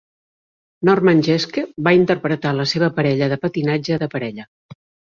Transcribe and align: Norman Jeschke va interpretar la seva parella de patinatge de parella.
Norman 0.89 1.21
Jeschke 1.27 1.65
va 1.89 1.95
interpretar 1.99 2.57
la 2.63 2.69
seva 2.75 2.93
parella 2.99 3.31
de 3.37 3.41
patinatge 3.47 4.05
de 4.07 4.13
parella. 4.19 4.53